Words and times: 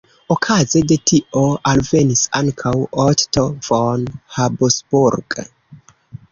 Okaze 0.35 0.79
de 0.91 0.95
tio 1.11 1.43
alvenis 1.73 2.25
ankaŭ 2.41 2.73
Otto 3.05 3.47
von 3.69 4.11
Habsburg. 4.41 5.41